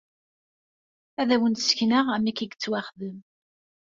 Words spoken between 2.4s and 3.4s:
yettwaxdem.